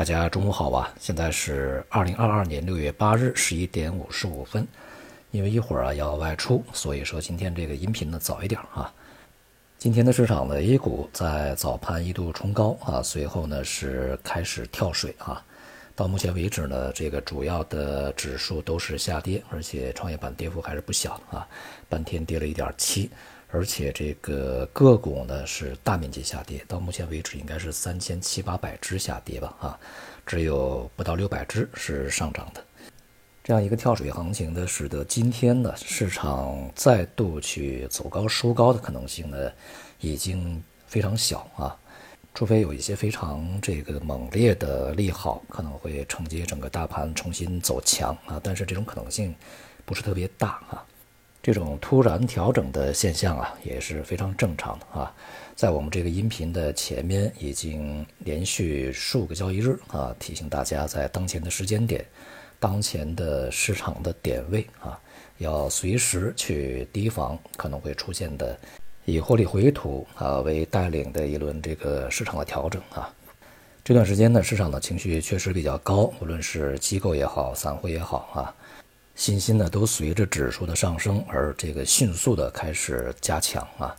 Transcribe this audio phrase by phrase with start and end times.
[0.00, 0.90] 大家中午好啊！
[0.98, 4.66] 现在是二零二二年六月八日十一点五十五分。
[5.30, 8.90] 因为一会儿啊要外出，所以说今天这个音频呢早一点啊。
[9.76, 15.44] 今天的市场呢，A 股在早盘一度冲高啊，随后呢是开始跳水啊。
[15.94, 21.46] 到目前为止呢，这个主要的指数都是下跌，而且创业板跌幅还是不小啊，
[21.90, 23.10] 半天跌了一点七。
[23.52, 29.78] 而且这个个股呢是大面积下跌，到目前为止应该是三千七八百只下跌吧，啊，
[30.24, 32.64] 只有不到六百只是上涨的。
[33.42, 39.50] 这样一个跳水行情呢，使得今天呢市场再度去走高收高的可能性呢
[39.98, 41.76] 已经非常小啊，
[42.32, 49.34] 除非有一些非常这个猛烈的利好，可能会承接整个大盘重新走强啊，但是这种可能性
[49.84, 50.84] 不是特别大啊。
[51.42, 55.14] 这种突然调整的现象啊，也是非常正常的啊。
[55.56, 62.04] 在我们这个音频的前面，已经连续数个交易日啊，提醒大家在当前的时间点、
[62.58, 64.98] 当前的市场的点位啊，
[65.38, 68.58] 要随时去提防可能会出现的
[69.06, 73.12] 以获利回吐啊为带领的一轮这个市场的调整啊。
[73.82, 78.54] 这段时间呢，市场的情绪确实比较高，无论是机构也好，散户也好啊。
[79.14, 83.94] 信心呢，都随着指数的上升而这个迅速的开始加强啊，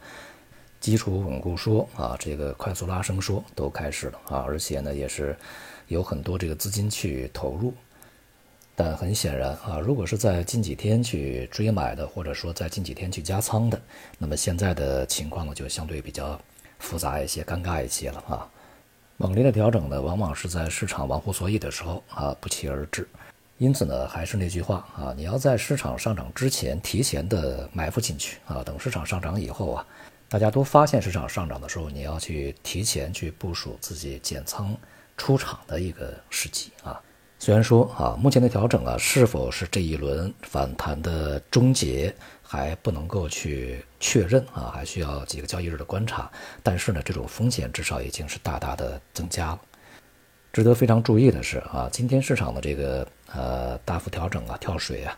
[0.79, 5.37] 基础稳固说啊，这个快速拉升说都开始了啊，而且呢，也是
[5.87, 7.71] 有很多这个资金去投入，
[8.75, 13.79] 但很显然啊，如果是在近几天去追买的，或者说在近几天去加仓的，
[14.17, 16.39] 那么现在的情况呢，就相对比较
[16.79, 18.49] 复杂一些、尴尬一些了啊。
[19.17, 23.07] 猛烈的调整呢，往往是在市场忘乎所以的时候啊，不期而至。
[23.61, 29.85] 因此呢，还是那句话啊，你要在市场上涨之前提前的埋伏进去啊，等市场上涨以后啊，
[30.27, 34.75] 大家都发现市场上涨的时候，你要去提前去部署自己减仓
[35.15, 36.99] 出场的一个时机啊。
[37.37, 46.27] 虽然说啊，目前的调整啊，是否是这一轮反弹的终结还不能够去确认啊，还需要几个交易日的观察。
[46.63, 49.61] 但是呢，这种风险至少已经是大大的增加了。
[50.53, 55.17] 值得非常注意的是啊，今天市场的这个呃大幅调整啊、跳水啊，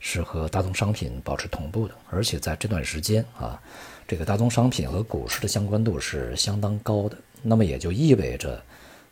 [0.00, 3.60] 是和大宗商品保持同步的，而且在这段时间啊，
[4.08, 7.16] 这个大宗商品和股市的相关度是相当高的。
[7.42, 8.60] 那么也就意味着，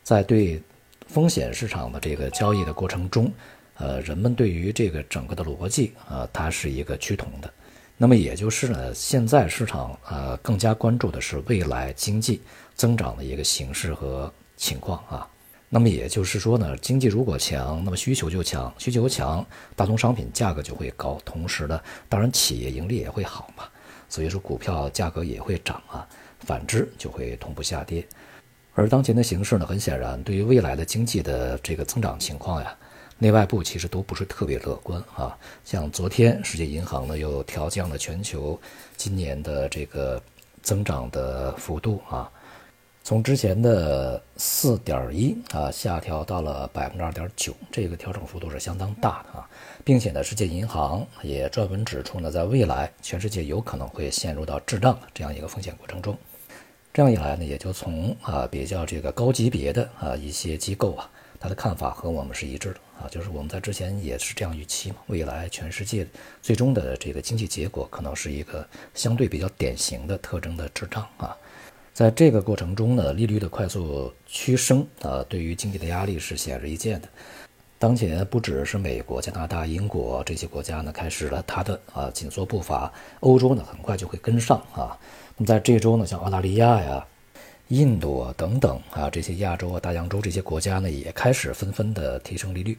[0.03, 0.61] 在对
[1.07, 3.31] 风险市场的这个交易的过程中，
[3.75, 7.49] 呃，人们对于这个整个的逻辑啊，它是一个趋同的。
[7.95, 12.41] 那么也就是呢，现在市场呃更加关注的是未来经济
[12.75, 15.25] 增长的一个形势和情况啊。
[15.73, 19.43] 那么也就是说呢，经济如果强，那么需求就强，需求强，
[19.73, 23.63] 大宗商品价格就会高，同时呢，当然企业盈利也会好嘛，
[24.09, 26.05] 所以说股票价格也会涨啊，
[26.41, 28.05] 反之就会同步下跌。
[28.73, 32.75] 而当前的形势呢，很显然，对于未来的经济的这个增长情况呀，
[33.17, 35.37] 内外部其实都不是特别乐观啊。
[35.63, 38.59] 像昨天世界银行呢又调降了全球
[38.97, 40.21] 今年的这个
[40.61, 42.29] 增长的幅度啊。
[43.03, 49.49] 从之前的四点一啊下调到了百分之二点九，这个调整幅度是相当大的啊，
[49.83, 56.15] 并且呢，世界银行也专门指出呢，在未来全世界有可能会陷入到滞胀这样一个风险过程中。
[56.93, 66.07] 这样一来呢，也就从啊比较这个高级别的啊一些机构啊，他的看法和我们是一致的啊，就是我们在之前也是这样预期嘛，未来全世界
[66.41, 71.35] 最终的这个经济结果可能是一个相对比较典型的特征的滞胀啊。
[71.93, 77.07] 在这个过程中呢，利率的快速趋升啊，对于经济的压力是显而易见的。
[77.77, 84.97] 当前不只是美国、加拿大、英国这些国家呢，开始了它的啊紧缩步伐，欧洲呢很快就会跟上啊。
[85.35, 87.05] 那么在这周呢，像澳大利亚呀、
[87.67, 92.77] 印度等等啊这些亚洲啊、大洋洲这些国家呢，也开始纷纷的提升利率。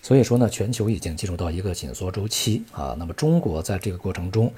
[0.00, 2.94] 所以说呢，全球已经进入到一个紧缩周期啊。
[2.98, 4.52] 那么中国在这个过程中，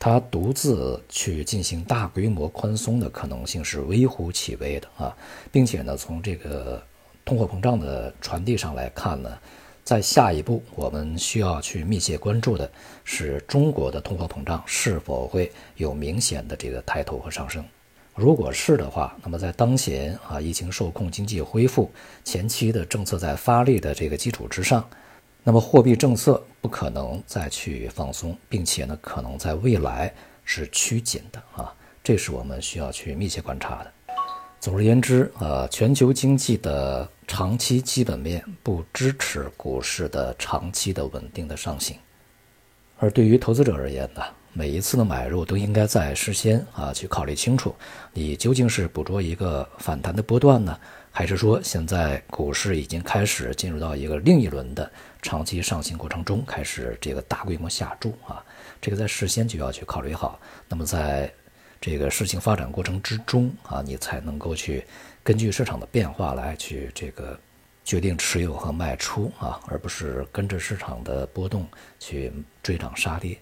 [0.00, 5.16] 它独自去进行大规模宽松的可能性是微乎其微的啊，
[5.50, 6.80] 并且呢，从这个
[7.24, 9.36] 通货膨胀的传递上来看呢，
[9.82, 12.70] 在下一步我们需要去密切关注的
[13.02, 17.64] 是中国的通货膨胀是否会有明显的这个抬头和上升。
[18.14, 21.90] 如果是的话，那么在当前啊疫情受控、经济恢复、
[22.24, 24.88] 前期的政策在发力的这个基础之上。
[25.42, 30.12] 那么货币政策不可能再去放松，并且呢，可能在未来
[30.44, 33.92] 是趋紧的啊，这是我们需要去密切观察的。
[34.60, 41.96] 总而言之啊，全球经济的长期基本面不支持股市的长期的稳定的上行。
[42.98, 44.22] 而对于投资者而言呢，
[44.52, 47.74] 每一次的买入都应该在事先啊去考虑清楚，
[48.12, 50.78] 你究竟是捕捉一个反弹的波段呢？
[51.10, 54.88] 还是说现在股市已经开始进入到一个另一轮的
[55.20, 58.44] 长期上行过程中，开始这个大规模下注啊？
[58.80, 60.38] 这个在事先就要去考虑好。
[60.68, 61.32] 那么在
[61.80, 64.84] 这个事情发展过程之中啊，你才能够去
[65.24, 67.38] 根据市场的变化来去这个
[67.84, 71.66] 决定持有和卖出啊，而不是跟着市场的波动
[71.98, 73.36] 去追涨杀跌。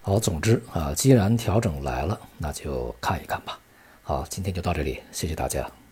[0.00, 3.58] 好，总之啊，既然调整来了，那就看一看吧。
[4.02, 5.70] 好，今天就到这里，谢谢大家。